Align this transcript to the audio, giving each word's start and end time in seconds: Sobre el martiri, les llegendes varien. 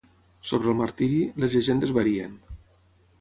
Sobre 0.51 0.71
el 0.71 0.77
martiri, 0.79 1.19
les 1.43 1.57
llegendes 1.57 1.93
varien. 1.99 2.33